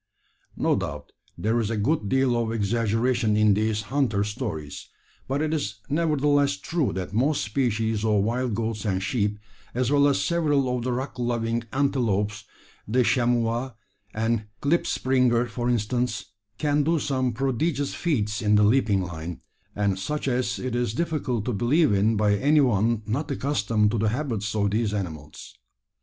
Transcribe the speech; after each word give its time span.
No 0.57 0.75
doubt 0.75 1.11
there 1.37 1.59
is 1.59 1.69
a 1.69 1.77
good 1.77 2.09
deal 2.09 2.35
of 2.35 2.51
exaggeration 2.51 3.37
in 3.37 3.53
these 3.53 3.83
"hunter 3.83 4.23
stories;" 4.23 4.89
but 5.27 5.43
it 5.43 5.53
is 5.53 5.75
nevertheless 5.89 6.57
true 6.57 6.91
that 6.93 7.13
most 7.13 7.43
species 7.43 8.03
of 8.03 8.23
wild 8.23 8.55
goats 8.55 8.83
and 8.83 9.03
sheep, 9.03 9.37
as 9.75 9.91
well 9.91 10.07
as 10.07 10.19
several 10.19 10.75
of 10.75 10.81
the 10.83 10.91
rock 10.91 11.19
loving 11.19 11.65
antelopes 11.71 12.45
the 12.87 13.03
chamois 13.03 13.73
and 14.11 14.45
klipspringer, 14.63 15.47
for 15.47 15.69
instance 15.69 16.31
can 16.57 16.81
do 16.81 16.97
some 16.97 17.31
prodigious 17.31 17.93
feats 17.93 18.41
in 18.41 18.55
the 18.55 18.63
leaping 18.63 19.03
line, 19.03 19.41
and 19.75 19.99
such 19.99 20.27
as 20.27 20.57
it 20.57 20.73
is 20.75 20.95
difficult 20.95 21.45
to 21.45 21.53
believe 21.53 21.93
in 21.93 22.15
by 22.17 22.35
any 22.35 22.59
one 22.61 23.03
not 23.05 23.29
accustomed 23.29 23.91
to 23.91 23.99
the 23.99 24.09
habits 24.09 24.55
of 24.55 24.71
these 24.71 24.95
animals. 24.95 25.53